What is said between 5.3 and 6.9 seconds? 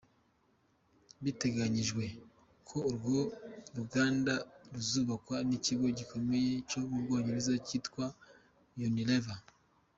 n’ikigo gikomeye cyo